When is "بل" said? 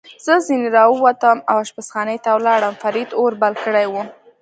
3.41-3.53